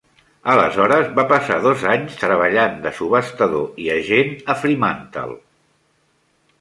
Aleshores 0.53 1.11
va 1.19 1.25
passar 1.31 1.57
dos 1.65 1.83
anys 1.91 2.17
treballant 2.23 2.79
de 2.87 2.95
subhastador 3.01 3.69
i 3.85 3.93
agent 3.97 4.35
a 4.55 4.59
Fremantle. 4.63 5.41